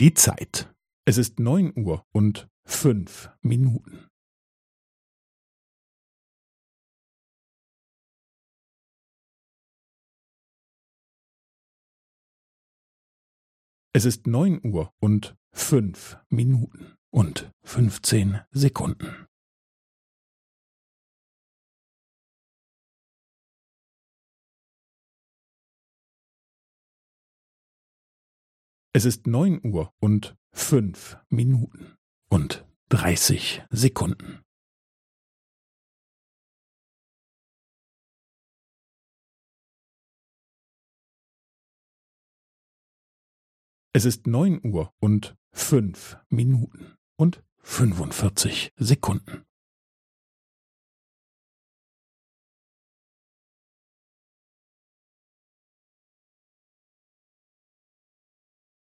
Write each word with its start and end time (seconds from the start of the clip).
Die 0.00 0.14
Zeit. 0.14 0.72
Es 1.06 1.18
ist 1.18 1.40
neun 1.40 1.72
Uhr 1.76 2.06
und 2.12 2.48
fünf 2.64 3.30
Minuten. 3.42 4.06
Es 13.92 14.04
ist 14.04 14.28
neun 14.28 14.64
Uhr 14.64 14.94
und 15.00 15.36
fünf 15.52 16.16
Minuten 16.28 16.94
und 17.10 17.50
fünfzehn 17.64 18.40
Sekunden. 18.52 19.27
Es 28.98 29.04
ist 29.04 29.28
neun 29.28 29.64
Uhr 29.64 29.94
und 30.00 30.36
fünf 30.50 31.18
Minuten 31.28 31.96
und 32.30 32.66
dreißig 32.88 33.62
Sekunden. 33.70 34.42
Es 43.92 44.04
ist 44.04 44.26
neun 44.26 44.60
Uhr 44.66 44.92
und 44.98 45.36
fünf 45.52 46.16
Minuten 46.28 46.96
und 47.16 47.44
fünfundvierzig 47.58 48.72
Sekunden. 48.74 49.44